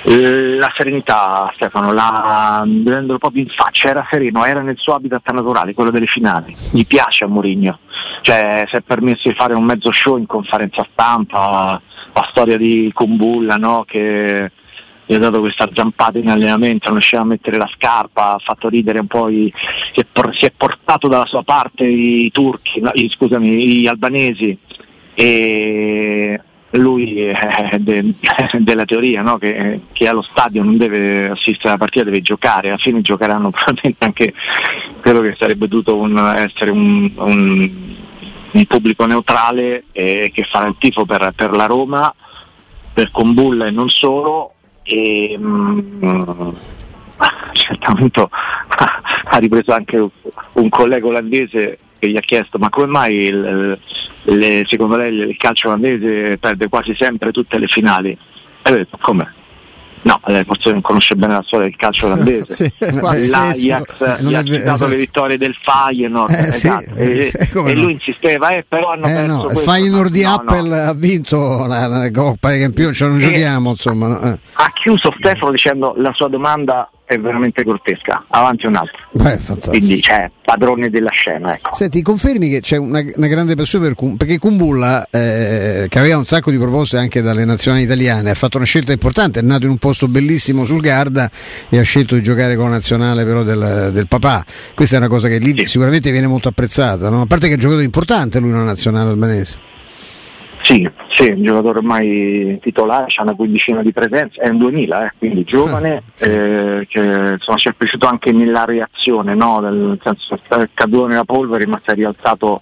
La 0.04 0.72
serenità, 0.74 1.52
Stefano, 1.56 1.92
la, 1.92 2.64
vedendolo 2.66 3.18
proprio 3.18 3.42
in 3.42 3.50
faccia, 3.50 3.90
era 3.90 4.08
sereno, 4.10 4.46
era 4.46 4.62
nel 4.62 4.78
suo 4.78 4.94
habitat 4.94 5.30
naturale, 5.32 5.74
quello 5.74 5.92
delle 5.92 6.06
finali. 6.06 6.56
Gli 6.72 6.86
piace 6.86 7.26
a 7.26 7.28
Mourinho, 7.28 7.80
cioè 8.22 8.64
si 8.70 8.78
è 8.78 8.82
permesso 8.82 9.28
di 9.28 9.36
fare 9.36 9.54
un 9.54 9.66
mezzo 9.66 9.92
show 9.92 10.18
in 10.18 10.26
conferenza 10.26 10.88
stampa, 10.94 11.82
la 12.14 12.28
storia 12.30 12.56
di 12.56 12.90
Kumbulla 12.94 13.58
no? 13.58 13.84
che 13.86 14.50
gli 15.08 15.14
ha 15.14 15.20
dato 15.20 15.40
questa 15.40 15.70
zampata 15.74 16.18
in 16.18 16.28
allenamento, 16.28 16.88
non 16.90 16.98
riusciva 16.98 17.22
a 17.22 17.26
mettere 17.26 17.58
la 17.58 17.70
scarpa, 17.74 18.34
ha 18.34 18.40
fatto 18.40 18.68
ridere 18.68 19.00
un 19.00 19.08
po', 19.08 19.30
i, 19.30 19.52
si, 19.94 20.02
è, 20.02 20.06
si, 20.34 20.46
è, 20.46 20.52
portato 20.56 21.08
dalla 21.08 21.26
sua 21.26 21.44
parte 21.44 21.86
i 21.86 22.30
turchi, 22.30 22.82
no, 22.82 22.92
i, 22.94 23.10
scusami, 23.10 23.80
gli 23.80 23.88
albanesi 23.88 24.58
e 25.14 26.42
lui 26.72 27.22
è 27.22 27.78
de, 27.80 28.14
della 28.60 28.84
teoria 28.84 29.22
no? 29.22 29.38
che, 29.38 29.80
che, 29.94 30.08
allo 30.10 30.22
stadio 30.22 30.62
non 30.62 30.76
deve 30.76 31.30
assistere 31.30 31.70
alla 31.70 31.78
partita, 31.78 32.04
deve 32.04 32.22
giocare, 32.22 32.68
alla 32.68 32.78
fine 32.78 33.02
giocheranno 33.02 33.50
probabilmente 33.52 34.04
anche 34.04 34.34
quello 35.02 35.22
che 35.22 35.36
sarebbe 35.40 35.70
dovuto 35.70 35.96
un, 35.96 36.18
essere 36.36 36.70
un, 36.70 37.10
un, 37.16 37.72
un, 38.52 38.66
pubblico 38.66 39.06
neutrale 39.06 39.86
e 39.94 40.32
che 40.34 40.44
farà 40.44 40.68
il 40.68 40.76
tifo 40.78 41.06
per, 41.06 41.32
per 41.34 41.52
la 41.52 41.66
Roma, 41.66 42.14
per 42.94 43.10
Combulla 43.10 43.68
e 43.68 43.72
non 43.72 43.88
solo 43.88 44.56
e 44.88 45.38
mm, 45.38 46.50
certamente 47.52 48.28
ha 48.30 49.38
ripreso 49.38 49.74
anche 49.74 49.98
un 50.54 50.70
collega 50.70 51.06
olandese 51.06 51.78
che 52.00 52.10
gli 52.10 52.16
ha 52.16 52.22
chiesto 52.22 52.58
ma 52.58 52.70
come 52.70 52.88
mai 52.88 53.16
il, 53.16 53.80
le, 54.24 54.64
secondo 54.66 54.96
lei 54.96 55.14
il 55.14 55.38
calcio 55.38 55.68
olandese 55.68 56.38
perde 56.38 56.70
quasi 56.70 56.96
sempre 56.98 57.32
tutte 57.32 57.60
le 57.60 57.68
finali? 57.68 58.18
E 58.62 58.72
ho 58.72 58.76
detto 58.76 58.98
come? 59.02 59.34
No, 60.08 60.22
eh, 60.26 60.46
forse 60.46 60.72
non 60.72 60.80
conosce 60.80 61.16
bene 61.16 61.34
la 61.34 61.44
storia 61.46 61.66
del 61.68 61.76
calcio 61.76 62.06
olandese. 62.06 62.72
sì, 62.78 63.30
L'Ajax 63.30 64.22
gli 64.24 64.34
ha 64.34 64.42
citato 64.42 64.74
esatto. 64.74 64.88
le 64.88 64.96
vittorie 64.96 65.38
del 65.38 65.54
Feyenoord 65.60 66.32
eh, 66.32 66.48
esatto. 66.48 66.94
sì, 66.96 67.00
e, 67.02 67.32
e, 67.66 67.76
lui 67.76 67.92
insisteva, 67.92 68.52
eh, 68.52 68.64
però 68.66 68.92
hanno 68.92 69.06
eh, 69.06 69.12
perso 69.12 69.26
no, 69.26 69.50
Il 69.52 69.58
Feyenoord 69.58 70.12
di 70.12 70.22
no, 70.22 70.34
Apple 70.34 70.70
no. 70.70 70.90
ha 70.90 70.94
vinto 70.94 71.66
la, 71.68 71.88
la 71.88 72.10
Coppa 72.10 72.50
dei 72.50 72.62
Campioni, 72.62 72.94
cioè 72.94 73.10
non 73.10 73.20
giochiamo 73.20 73.70
insomma. 73.72 74.08
No. 74.08 74.22
Eh. 74.22 74.40
Ha 74.54 74.72
chiuso 74.74 75.14
Stefano 75.18 75.52
dicendo 75.52 75.94
la 75.98 76.14
sua 76.14 76.30
domanda 76.30 76.90
è 77.08 77.18
veramente 77.18 77.64
grottesca. 77.64 78.26
Avanti 78.28 78.66
un 78.66 78.76
altro. 78.76 78.98
Beh, 79.12 79.40
Quindi 79.70 80.02
cioè, 80.02 80.30
padrone 80.44 80.90
della 80.90 81.10
scena. 81.10 81.56
Ecco. 81.56 81.74
Senti, 81.74 82.02
confermi 82.02 82.50
che 82.50 82.60
c'è 82.60 82.76
una, 82.76 83.02
una 83.16 83.28
grande 83.28 83.56
passione 83.56 83.86
per 83.86 83.96
Cum, 83.96 84.18
perché 84.18 84.38
Kumbulla, 84.38 85.08
eh, 85.10 85.86
che 85.88 86.00
aveva 86.00 86.18
un 86.18 86.26
sacco 86.26 86.52
di 86.52 86.58
proposte 86.58 86.98
anche 86.98 87.22
dalle 87.22 87.46
nazionali 87.46 87.84
italiane, 87.84 88.30
ha 88.30 88.34
fatto 88.34 88.58
una 88.58 88.66
scelta 88.66 88.92
importante, 88.92 89.40
è 89.40 89.42
nato 89.42 89.64
in 89.64 89.72
un 89.72 89.78
posto 89.78 90.10
bellissimo 90.10 90.66
sul 90.66 90.82
Garda 90.82 91.32
e 91.70 91.80
ha 91.80 91.84
scelto 91.84 92.16
di 92.16 92.22
giocare 92.22 92.58
con 92.58 92.66
la 92.66 92.72
nazionale 92.72 93.24
però 93.24 93.44
del, 93.44 93.92
del 93.94 94.08
papà. 94.08 94.44
Questa 94.76 94.96
è 94.96 95.00
una 95.00 95.08
cosa 95.08 95.30
che 95.30 95.38
lì 95.38 95.56
sì. 95.56 95.66
sicuramente 95.66 96.12
viene 96.12 96.28
molto 96.28 96.50
apprezzata, 96.50 97.10
no? 97.10 97.22
a 97.22 97.26
parte 97.26 97.46
che 97.46 97.52
è 97.52 97.56
un 97.56 97.62
giocatore 97.62 97.86
importante 97.86 98.40
lui, 98.40 98.52
una 98.52 98.64
nazionale 98.64 99.12
albanese. 99.12 99.76
Sì, 100.68 100.86
sì, 101.08 101.30
un 101.30 101.44
giocatore 101.44 101.78
ormai 101.78 102.60
titolare, 102.62 103.06
c'ha 103.08 103.22
una 103.22 103.36
quindicina 103.36 103.82
di 103.82 103.94
presenze, 103.94 104.42
è 104.42 104.50
un 104.50 104.58
2000, 104.58 105.06
eh, 105.06 105.12
quindi 105.18 105.46
giovane, 105.46 106.04
sì. 106.14 106.26
eh, 106.26 106.86
che 106.90 107.00
insomma, 107.00 107.58
ci 107.58 107.70
è 107.70 107.74
piaciuto 107.74 108.06
anche 108.06 108.34
nella 108.34 108.66
reazione, 108.66 109.34
no? 109.34 109.62
nel 109.62 109.98
senso 110.04 110.38
è 110.46 110.70
caduto 110.74 111.08
nella 111.08 111.24
polvere 111.24 111.66
ma 111.68 111.80
si 111.82 111.92
è 111.92 111.94
rialzato 111.94 112.62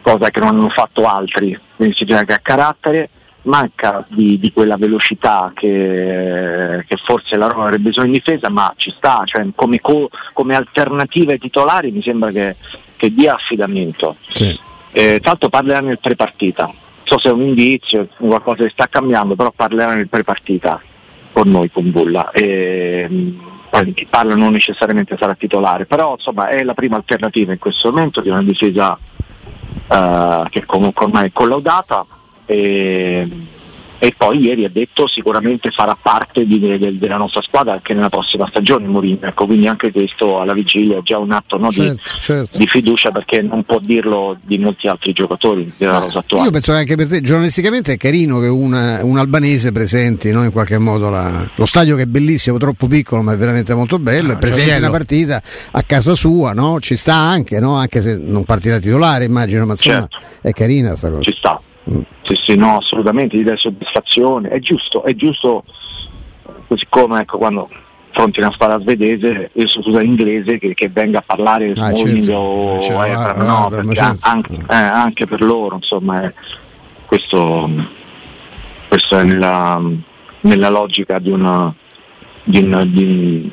cosa 0.00 0.30
che 0.30 0.38
non 0.38 0.50
hanno 0.50 0.68
fatto 0.68 1.08
altri, 1.08 1.58
quindi 1.74 1.96
si 1.96 2.04
gioca 2.04 2.34
a 2.34 2.40
carattere, 2.40 3.10
manca 3.42 4.04
di, 4.06 4.38
di 4.38 4.52
quella 4.52 4.76
velocità 4.76 5.50
che, 5.56 6.84
che, 6.86 6.96
forse 6.98 7.34
la 7.34 7.48
Roma 7.48 7.64
avrebbe 7.64 7.88
bisogno 7.88 8.06
in 8.06 8.12
difesa, 8.12 8.48
ma 8.48 8.72
ci 8.76 8.94
sta, 8.96 9.22
cioè, 9.24 9.44
come, 9.56 9.80
co, 9.80 10.08
come 10.32 10.54
alternativa 10.54 11.32
ai 11.32 11.40
titolari 11.40 11.90
mi 11.90 12.02
sembra 12.02 12.30
che, 12.30 12.54
che 12.94 13.12
dia 13.12 13.34
affidamento. 13.34 14.14
Sì. 14.28 14.74
Eh, 14.98 15.20
tanto 15.20 15.50
parlerà 15.50 15.80
nel 15.80 15.98
prepartita, 15.98 16.64
non 16.64 16.74
so 17.04 17.18
se 17.18 17.28
è 17.28 17.30
un 17.32 17.42
indizio, 17.42 18.08
qualcosa 18.16 18.64
che 18.64 18.70
sta 18.70 18.88
cambiando, 18.88 19.34
però 19.34 19.52
parlerà 19.54 19.92
nel 19.92 20.08
prepartita 20.08 20.80
con 21.32 21.50
noi, 21.50 21.70
con 21.70 21.90
Bulla. 21.90 22.30
E, 22.30 23.06
poi 23.68 23.92
chi 23.92 24.06
parla 24.08 24.34
non 24.34 24.52
necessariamente 24.52 25.18
sarà 25.18 25.34
titolare, 25.34 25.84
però 25.84 26.12
insomma 26.14 26.48
è 26.48 26.62
la 26.62 26.72
prima 26.72 26.96
alternativa 26.96 27.52
in 27.52 27.58
questo 27.58 27.90
momento 27.90 28.22
di 28.22 28.30
una 28.30 28.42
difesa 28.42 28.98
uh, 29.88 30.48
che 30.48 30.64
comunque 30.64 31.04
ormai 31.04 31.26
è 31.26 31.30
collaudata. 31.30 32.06
E, 32.46 33.28
e 33.98 34.14
poi 34.16 34.40
ieri 34.40 34.64
ha 34.64 34.68
detto 34.68 35.06
sicuramente 35.08 35.70
farà 35.70 35.96
parte 36.00 36.44
di, 36.44 36.58
de, 36.58 36.98
della 36.98 37.16
nostra 37.16 37.40
squadra 37.42 37.72
anche 37.72 37.94
nella 37.94 38.08
prossima 38.08 38.46
stagione 38.48 38.86
Mourinho, 38.86 39.26
ecco, 39.26 39.46
quindi 39.46 39.66
anche 39.66 39.90
questo 39.90 40.40
alla 40.40 40.52
vigilia 40.52 40.98
è 40.98 41.02
già 41.02 41.18
un 41.18 41.32
atto 41.32 41.56
no, 41.56 41.70
certo, 41.70 41.92
di, 41.92 42.20
certo. 42.20 42.58
di, 42.58 42.66
fiducia 42.66 43.10
perché 43.10 43.40
non 43.40 43.64
può 43.64 43.78
dirlo 43.78 44.36
di 44.42 44.58
molti 44.58 44.88
altri 44.88 45.12
giocatori 45.12 45.72
della 45.76 45.98
rosa 45.98 46.18
attuale. 46.18 46.44
Io 46.44 46.50
penso 46.50 46.72
che 46.72 46.78
anche 46.78 46.96
per 46.96 47.08
te 47.08 47.20
giornalisticamente 47.20 47.92
è 47.92 47.96
carino 47.96 48.38
che 48.40 48.48
una, 48.48 49.02
un 49.02 49.16
albanese 49.18 49.72
presenti 49.72 50.30
no, 50.30 50.44
in 50.44 50.52
qualche 50.52 50.78
modo 50.78 51.08
la, 51.08 51.48
lo 51.54 51.66
stadio 51.66 51.96
che 51.96 52.02
è 52.02 52.06
bellissimo, 52.06 52.58
troppo 52.58 52.86
piccolo 52.86 53.22
ma 53.22 53.32
è 53.32 53.36
veramente 53.36 53.74
molto 53.74 53.98
bello, 53.98 54.32
ah, 54.32 54.34
è 54.34 54.38
presente 54.38 54.76
una 54.76 54.90
partita 54.90 55.42
a 55.72 55.82
casa 55.82 56.14
sua, 56.14 56.52
no? 56.52 56.80
ci 56.80 56.96
sta 56.96 57.14
anche, 57.14 57.56
anche 57.56 58.00
se 58.00 58.16
non 58.16 58.44
partirà 58.44 58.78
titolare 58.78 59.24
immagino, 59.24 59.64
ma 59.64 59.72
insomma 59.72 60.06
certo. 60.08 60.18
è 60.42 60.52
carina 60.52 60.88
questa 60.90 61.08
cosa. 61.10 61.22
Ci 61.22 61.34
sta. 61.36 61.60
Sì, 62.22 62.34
sì, 62.34 62.56
no, 62.56 62.78
assolutamente, 62.78 63.36
gli 63.36 63.44
dai 63.44 63.56
soddisfazione. 63.56 64.48
È 64.48 64.58
giusto, 64.58 65.04
è 65.04 65.14
giusto, 65.14 65.62
così 66.66 66.84
come 66.88 67.20
ecco, 67.20 67.38
quando 67.38 67.68
affronti 68.10 68.40
una 68.40 68.50
squadra 68.50 68.80
svedese, 68.80 69.50
io 69.52 69.66
scusa 69.68 70.02
inglese, 70.02 70.58
che, 70.58 70.74
che, 70.74 70.88
venga 70.88 71.18
a 71.18 71.22
parlare 71.24 71.70
ah, 71.70 71.74
Smalling 71.74 72.24
certo. 72.24 72.38
o 72.40 73.04
eh, 73.04 73.12
ah, 73.12 73.34
no, 73.42 73.66
ah, 73.66 73.68
perché 73.68 73.94
certo. 73.94 74.18
anche, 74.22 74.54
eh, 74.54 74.74
anche, 74.74 75.26
per 75.26 75.42
loro, 75.42 75.76
insomma, 75.76 76.22
è, 76.22 76.32
questo, 77.04 77.70
questo, 78.88 79.18
è 79.18 79.22
nella, 79.22 79.80
nella 80.40 80.68
logica 80.70 81.18
di 81.20 81.30
una, 81.30 81.72
di 82.42 82.58
una, 82.64 82.84
di, 82.84 83.52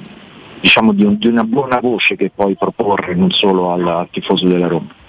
diciamo 0.59 0.93
di, 0.93 1.03
un, 1.03 1.17
di 1.17 1.27
una 1.27 1.43
buona 1.43 1.79
voce 1.79 2.15
che 2.15 2.31
puoi 2.33 2.55
proporre 2.55 3.13
non 3.13 3.29
solo 3.29 3.73
al, 3.73 3.85
al 3.85 4.07
tifoso 4.09 4.47
della 4.47 4.67
Roma. 4.67 5.01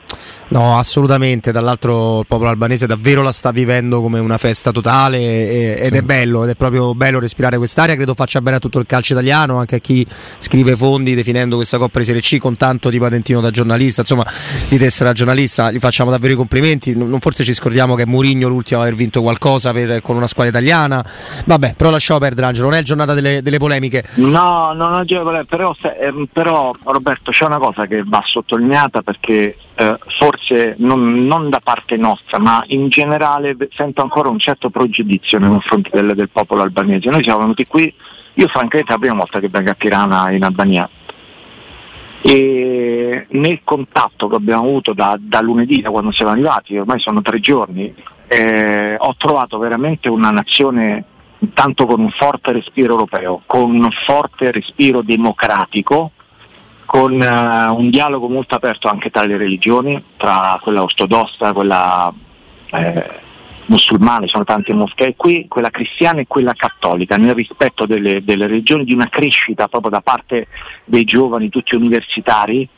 No, 0.49 0.79
assolutamente. 0.79 1.53
Dall'altro 1.53 2.21
il 2.21 2.27
popolo 2.27 2.49
albanese 2.49 2.87
davvero 2.87 3.23
la 3.23 3.33
sta 3.33 3.51
vivendo 3.51 4.01
come 4.01 4.19
una 4.19 4.39
festa 4.39 4.71
totale 4.71 5.19
e, 5.19 5.77
ed 5.81 5.93
sì. 5.93 5.99
è 5.99 6.03
bello, 6.03 6.45
ed 6.45 6.51
è 6.51 6.55
proprio 6.55 6.95
bello 6.95 7.19
respirare 7.19 7.57
quest'aria. 7.57 7.95
Credo 7.95 8.15
faccia 8.15 8.41
bene 8.41 8.57
a 8.57 8.59
tutto 8.61 8.79
il 8.79 8.87
calcio 8.87 9.13
italiano, 9.13 9.59
anche 9.59 9.77
a 9.77 9.79
chi 9.79 10.07
scrive 10.39 10.77
fondi 10.77 11.15
definendo 11.15 11.57
questa 11.57 11.79
Coppa 11.79 11.99
di 11.99 12.05
Serie 12.05 12.21
C 12.21 12.39
con 12.39 12.57
tanto 12.57 12.91
di 12.91 12.99
patentino 12.99 13.41
da 13.41 13.51
giornalista, 13.51 14.03
insomma, 14.03 14.27
di 14.69 14.79
tessera 14.79 15.13
giornalista. 15.13 15.71
Gli 15.71 15.79
facciamo 15.79 16.11
davvero 16.11 16.35
i 16.35 16.37
complimenti. 16.37 16.95
Non 16.95 17.21
forse 17.21 17.43
ci 17.45 17.53
scordiamo 17.53 17.95
che 17.95 18.03
è 18.03 18.07
Mourinho 18.07 18.49
l'ultimo 18.49 18.81
a 18.81 18.83
aver 18.83 18.95
vinto 18.95 19.23
qualcosa 19.23 19.73
per, 19.73 20.01
con 20.03 20.17
una 20.17 20.27
squadra 20.27 20.53
italiana. 20.53 21.05
Vabbè, 21.47 21.75
però 21.77 21.91
lasciamo 21.91 22.21
perdere 22.21 22.47
Angelo, 22.47 22.69
non 22.69 22.79
è 22.79 22.83
giornata 22.83 23.15
delle, 23.15 23.43
delle 23.43 23.59
polemiche. 23.59 24.05
No, 24.17 24.73
non 24.75 25.01
è 25.01 25.05
giornata, 25.05 25.45
però, 25.45 25.75
ehm, 26.01 26.27
però 26.33 26.75
Roberto 26.85 27.31
c'è 27.31 27.45
una 27.45 27.59
cosa 27.59 27.87
che 27.87 28.03
va 28.05 28.23
sottolineata 28.25 29.03
perché 29.03 29.57
eh, 29.77 29.99
forse 30.19 30.34
non, 30.79 31.27
non, 31.27 31.51
da 31.51 31.61
parte 31.63 31.97
nostra, 31.97 32.39
ma 32.39 32.63
in 32.69 32.89
generale 32.89 33.57
sento 33.75 34.03
ancora 34.03 34.29
un 34.29 34.39
certo 34.39 34.71
pregiudizio 34.71 35.39
nei 35.39 35.49
confronti 35.49 35.91
del, 35.93 36.15
del, 36.15 36.29
popolo 36.29 36.63
albanese. 36.63 37.11
Noi 37.11 37.23
siamo 37.23 37.41
venuti 37.41 37.65
qui, 37.67 37.93
io 38.35 38.49
francamente 38.49 38.91
è 38.91 38.95
la 38.95 39.01
prima 39.01 39.15
volta 39.15 39.41
che 39.41 39.49
vengo 39.49 39.71
a 39.71 39.75
Tirana 39.75 40.31
in 40.31 40.43
Albania 40.43 40.89
e 42.27 43.27
nel 43.29 43.61
contatto 43.65 44.29
che 44.29 44.37
abbiamo 44.37 44.63
avuto 44.63 44.95
da, 44.95 45.15
da 45.21 45.43
lunedì, 45.43 45.83
da 45.83 45.91
quando 45.91 46.11
siamo 46.11 46.31
arrivati, 46.31 46.79
ormai 46.79 46.99
sono 46.99 47.21
tre 47.21 47.39
giorni, 47.39 47.95
eh, 48.29 48.97
ho 48.99 49.15
trovato 49.19 49.59
veramente 49.59 50.09
una 50.09 50.31
nazione 50.31 51.05
intanto 51.41 51.85
con 51.85 52.01
un 52.01 52.11
forte 52.11 52.53
respiro 52.53 52.93
europeo, 52.93 53.43
con 53.45 53.75
un 53.75 53.91
forte 54.07 54.51
respiro 54.53 55.03
democratico, 55.03 56.13
con 56.95 57.21
uh, 57.21 57.77
un 57.77 57.91
dialogo 57.91 58.29
molto 58.29 58.55
aperto 58.55 58.87
anche 58.87 59.11
tra 59.11 59.25
le 59.25 59.37
religioni, 59.37 60.01
tra 60.17 60.57
quella 60.63 60.85
ortodossa, 60.85 61.53
quella 61.53 62.15
eh, 62.71 63.11
musulmana, 63.67 64.29
sono 64.29 64.45
tante 64.45 64.73
moschee. 64.73 65.17
Qui, 65.17 65.47
quella 65.49 65.71
cristiana 65.71 66.21
e 66.21 66.29
quella 66.29 66.53
cattolica, 66.53 67.17
nel 67.17 67.35
rispetto 67.35 67.85
delle, 67.85 68.23
delle 68.23 68.47
religioni, 68.47 68.85
di 68.85 68.95
una 68.95 69.09
crescita 69.09 69.67
proprio 69.67 69.91
da 69.91 70.03
parte 70.03 70.47
dei 70.85 71.03
giovani, 71.03 71.49
tutti 71.49 71.75
universitari, 71.75 72.69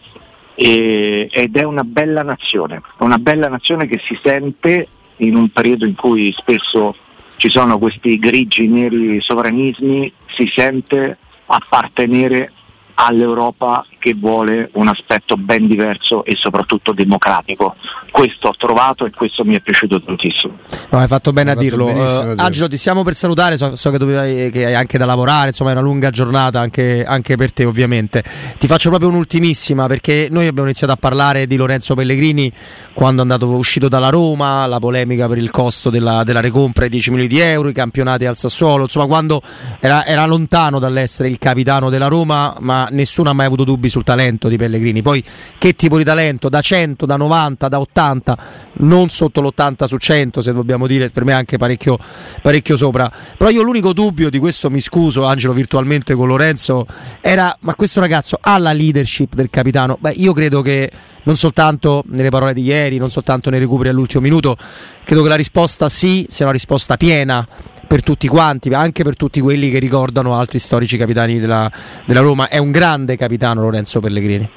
e, 0.54 1.28
ed 1.30 1.54
è 1.54 1.64
una 1.64 1.84
bella 1.84 2.22
nazione, 2.22 2.80
una 3.00 3.18
bella 3.18 3.48
nazione 3.48 3.86
che 3.86 4.00
si 4.02 4.18
sente 4.24 4.88
in 5.16 5.36
un 5.36 5.50
periodo 5.50 5.84
in 5.84 5.94
cui 5.94 6.34
spesso 6.34 6.96
ci 7.36 7.50
sono 7.50 7.76
questi 7.76 8.18
grigi, 8.18 8.66
neri 8.66 9.20
sovranismi, 9.20 10.10
si 10.34 10.50
sente 10.50 11.18
appartenere 11.44 12.52
all'Europa 12.96 13.84
che 13.98 14.14
vuole 14.14 14.70
un 14.74 14.88
aspetto 14.88 15.36
ben 15.36 15.66
diverso 15.66 16.24
e 16.24 16.36
soprattutto 16.36 16.92
democratico. 16.92 17.74
Questo 18.10 18.48
ho 18.48 18.54
trovato 18.56 19.04
e 19.04 19.10
questo 19.10 19.44
mi 19.44 19.54
è 19.54 19.60
piaciuto 19.60 20.00
tantissimo. 20.00 20.58
No, 20.90 20.98
hai 20.98 21.06
fatto 21.06 21.32
bene 21.32 21.50
hai 21.50 21.56
a 21.56 21.58
dirlo. 21.58 21.86
Uh, 21.86 22.34
Angelo, 22.36 22.68
ti 22.68 22.76
stiamo 22.76 23.02
per 23.02 23.14
salutare, 23.14 23.56
so, 23.56 23.74
so 23.74 23.90
che, 23.90 23.98
dovevi, 23.98 24.50
che, 24.50 24.66
hai 24.66 24.74
anche 24.74 24.96
da 24.96 25.06
lavorare, 25.06 25.48
insomma 25.48 25.70
è 25.70 25.72
una 25.72 25.82
lunga 25.82 26.10
giornata 26.10 26.60
anche, 26.60 27.04
anche, 27.04 27.36
per 27.36 27.52
te 27.52 27.64
ovviamente. 27.64 28.22
Ti 28.58 28.66
faccio 28.66 28.88
proprio 28.88 29.08
un'ultimissima 29.10 29.86
perché 29.86 30.28
noi 30.30 30.46
abbiamo 30.46 30.68
iniziato 30.68 30.92
a 30.92 30.96
parlare 30.96 31.46
di 31.46 31.56
Lorenzo 31.56 31.94
Pellegrini 31.94 32.50
quando 32.92 33.18
è 33.18 33.22
andato 33.22 33.48
uscito 33.48 33.88
dalla 33.88 34.08
Roma, 34.08 34.66
la 34.66 34.78
polemica 34.78 35.26
per 35.28 35.38
il 35.38 35.50
costo 35.50 35.90
della, 35.90 36.22
della 36.22 36.40
recompra 36.40 36.84
ai 36.84 36.90
10 36.90 37.10
milioni 37.10 37.28
di 37.28 37.40
euro, 37.40 37.68
i 37.68 37.74
campionati 37.74 38.24
al 38.24 38.36
Sassuolo, 38.36 38.84
insomma 38.84 39.06
quando 39.06 39.42
era, 39.80 40.06
era 40.06 40.24
lontano 40.26 40.78
dall'essere 40.78 41.28
il 41.28 41.38
capitano 41.38 41.90
della 41.90 42.06
Roma, 42.06 42.54
ma 42.60 42.85
nessuno 42.90 43.30
ha 43.30 43.32
mai 43.32 43.46
avuto 43.46 43.64
dubbi 43.64 43.88
sul 43.88 44.04
talento 44.04 44.48
di 44.48 44.56
Pellegrini. 44.56 45.02
Poi 45.02 45.22
che 45.58 45.74
tipo 45.74 45.98
di 45.98 46.04
talento? 46.04 46.48
Da 46.48 46.60
100, 46.60 47.06
da 47.06 47.16
90, 47.16 47.68
da 47.68 47.78
80, 47.78 48.38
non 48.78 49.08
sotto 49.08 49.40
l'80 49.40 49.84
su 49.84 49.96
100 49.96 50.42
se 50.42 50.52
dobbiamo 50.52 50.86
dire, 50.86 51.10
per 51.10 51.24
me 51.24 51.32
anche 51.32 51.56
parecchio, 51.56 51.98
parecchio 52.42 52.76
sopra. 52.76 53.10
Però 53.36 53.50
io 53.50 53.62
l'unico 53.62 53.92
dubbio 53.92 54.30
di 54.30 54.38
questo 54.38 54.70
mi 54.70 54.80
scuso 54.80 55.24
Angelo 55.24 55.52
virtualmente 55.52 56.14
con 56.14 56.28
Lorenzo 56.28 56.86
era 57.20 57.56
ma 57.60 57.74
questo 57.74 58.00
ragazzo 58.00 58.38
ha 58.40 58.58
la 58.58 58.72
leadership 58.72 59.34
del 59.34 59.50
capitano? 59.50 59.96
Beh 60.00 60.12
io 60.12 60.32
credo 60.32 60.62
che 60.62 60.90
non 61.24 61.36
soltanto 61.36 62.04
nelle 62.08 62.30
parole 62.30 62.54
di 62.54 62.62
ieri, 62.62 62.98
non 62.98 63.10
soltanto 63.10 63.50
nei 63.50 63.58
recuperi 63.58 63.88
all'ultimo 63.88 64.22
minuto, 64.22 64.56
credo 65.04 65.22
che 65.22 65.28
la 65.28 65.34
risposta 65.34 65.88
sì 65.88 66.26
sia 66.30 66.44
una 66.44 66.54
risposta 66.54 66.96
piena 66.96 67.46
per 67.86 68.02
tutti 68.02 68.28
quanti, 68.28 68.68
anche 68.70 69.02
per 69.02 69.16
tutti 69.16 69.40
quelli 69.40 69.70
che 69.70 69.78
ricordano 69.78 70.34
altri 70.34 70.58
storici 70.58 70.96
capitani 70.96 71.38
della, 71.38 71.70
della 72.04 72.20
Roma. 72.20 72.48
È 72.48 72.58
un 72.58 72.70
grande 72.70 73.16
capitano 73.16 73.60
Lorenzo 73.60 74.00
Pellegrini. 74.00 74.48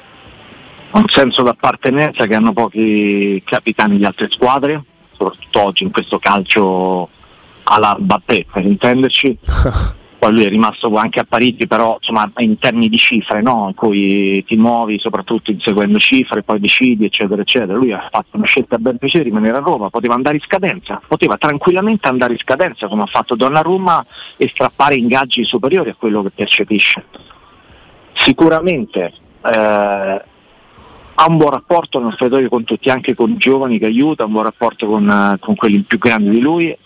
un 0.92 1.04
senso 1.06 1.42
d'appartenenza 1.42 2.26
che 2.26 2.34
hanno 2.34 2.52
pochi 2.52 3.42
capitani 3.44 3.96
di 3.98 4.04
altre 4.04 4.28
squadre, 4.30 4.82
soprattutto 5.12 5.62
oggi 5.62 5.84
in 5.84 5.90
questo 5.90 6.18
calcio 6.18 7.08
alla 7.64 7.96
Mbappé 7.98 8.46
per 8.50 8.64
intenderci. 8.64 9.38
Poi 10.20 10.34
lui 10.34 10.44
è 10.44 10.50
rimasto 10.50 10.94
anche 10.96 11.18
a 11.18 11.24
Parigi, 11.26 11.66
però 11.66 11.96
insomma 11.98 12.30
in 12.40 12.58
termini 12.58 12.90
di 12.90 12.98
cifre, 12.98 13.40
no? 13.40 13.68
in 13.68 13.74
cui 13.74 14.44
ti 14.44 14.54
muovi 14.56 14.98
soprattutto 14.98 15.50
inseguendo 15.50 15.98
cifre, 15.98 16.42
poi 16.42 16.60
decidi, 16.60 17.06
eccetera, 17.06 17.40
eccetera. 17.40 17.72
Lui 17.72 17.90
ha 17.90 18.06
fatto 18.10 18.36
una 18.36 18.44
scelta 18.44 18.76
ben 18.76 18.98
piacere 18.98 19.24
di 19.24 19.30
rimanere 19.30 19.56
a 19.56 19.60
Roma, 19.60 19.88
poteva 19.88 20.12
andare 20.12 20.36
in 20.36 20.42
scadenza, 20.42 21.00
poteva 21.08 21.38
tranquillamente 21.38 22.06
andare 22.06 22.34
in 22.34 22.38
scadenza 22.38 22.86
come 22.86 23.04
ha 23.04 23.06
fatto 23.06 23.34
Donnarumma 23.34 24.04
e 24.36 24.46
strappare 24.48 24.96
ingaggi 24.96 25.42
superiori 25.42 25.88
a 25.88 25.94
quello 25.98 26.22
che 26.22 26.30
percepisce. 26.34 27.02
Sicuramente 28.12 29.14
eh, 29.42 29.50
ha 31.14 31.26
un 31.26 31.36
buon 31.38 31.50
rapporto 31.52 31.98
nel 31.98 32.12
spogliatoio 32.12 32.50
con 32.50 32.64
tutti, 32.64 32.90
anche 32.90 33.14
con 33.14 33.30
i 33.30 33.36
giovani 33.38 33.78
che 33.78 33.86
aiuta, 33.86 34.26
un 34.26 34.32
buon 34.32 34.44
rapporto 34.44 34.86
con, 34.86 35.38
con 35.40 35.54
quelli 35.54 35.80
più 35.80 35.96
grandi 35.96 36.28
di 36.28 36.40
lui 36.42 36.76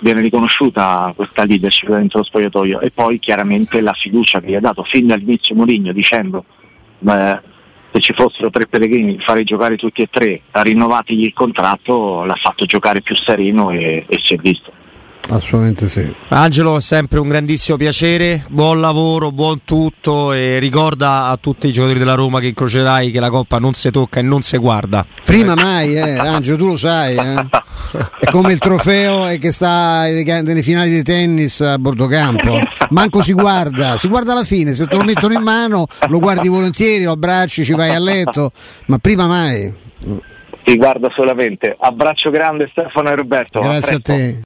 viene 0.00 0.20
riconosciuta 0.20 1.12
questa 1.16 1.44
leadership 1.44 1.88
dentro 1.88 2.18
lo 2.18 2.24
spogliatoio 2.24 2.80
e 2.80 2.90
poi 2.90 3.18
chiaramente 3.18 3.80
la 3.80 3.92
fiducia 3.92 4.40
che 4.40 4.48
gli 4.48 4.54
ha 4.54 4.60
dato 4.60 4.84
fin 4.84 5.06
dall'inizio 5.06 5.54
Mourinho 5.54 5.92
dicendo 5.92 6.44
beh, 6.98 7.40
se 7.92 8.00
ci 8.00 8.12
fossero 8.12 8.50
tre 8.50 8.66
Pellegrini 8.66 9.18
farei 9.20 9.44
giocare 9.44 9.76
tutti 9.76 10.02
e 10.02 10.08
tre, 10.10 10.42
rinnovatigli 10.50 11.24
il 11.24 11.32
contratto, 11.32 12.24
l'ha 12.24 12.34
fatto 12.34 12.66
giocare 12.66 13.00
più 13.00 13.14
sereno 13.14 13.70
e, 13.70 14.04
e 14.06 14.18
si 14.22 14.34
è 14.34 14.36
visto. 14.36 14.70
Assolutamente 15.28 15.88
sì. 15.88 16.14
Angelo, 16.28 16.76
è 16.76 16.80
sempre 16.80 17.18
un 17.18 17.28
grandissimo 17.28 17.76
piacere, 17.76 18.44
buon 18.48 18.80
lavoro, 18.80 19.32
buon 19.32 19.64
tutto 19.64 20.32
e 20.32 20.58
ricorda 20.58 21.26
a 21.26 21.36
tutti 21.36 21.68
i 21.68 21.72
giocatori 21.72 21.98
della 21.98 22.14
Roma 22.14 22.38
che 22.38 22.48
incrocerai 22.48 23.10
che 23.10 23.20
la 23.20 23.30
Coppa 23.30 23.58
non 23.58 23.74
si 23.74 23.90
tocca 23.90 24.20
e 24.20 24.22
non 24.22 24.42
si 24.42 24.56
guarda. 24.56 25.04
Prima 25.24 25.54
mai, 25.54 25.94
eh, 25.96 26.16
Angelo, 26.18 26.56
tu 26.56 26.66
lo 26.66 26.76
sai. 26.76 27.16
Eh. 27.16 27.46
È 28.20 28.26
come 28.30 28.52
il 28.52 28.58
trofeo 28.58 29.36
che 29.38 29.52
sta 29.52 30.02
nelle 30.02 30.62
finali 30.62 30.90
di 30.90 31.02
tennis 31.02 31.60
a 31.60 31.78
bordo 31.78 32.06
campo. 32.06 32.60
Manco 32.90 33.22
si 33.22 33.32
guarda, 33.32 33.98
si 33.98 34.08
guarda 34.08 34.32
alla 34.32 34.44
fine, 34.44 34.74
se 34.74 34.86
te 34.86 34.96
lo 34.96 35.02
mettono 35.02 35.34
in 35.34 35.42
mano 35.42 35.86
lo 36.08 36.18
guardi 36.18 36.48
volentieri, 36.48 37.04
lo 37.04 37.12
abbracci, 37.12 37.64
ci 37.64 37.72
vai 37.72 37.90
a 37.90 37.98
letto, 37.98 38.52
ma 38.86 38.98
prima 38.98 39.26
mai. 39.26 39.72
Ti 40.64 40.76
guarda 40.76 41.08
solamente. 41.14 41.76
Abbraccio 41.78 42.30
grande 42.30 42.68
Stefano 42.70 43.08
e 43.10 43.14
Roberto. 43.14 43.60
Grazie 43.60 43.96
a 43.96 44.00
te. 44.00 44.34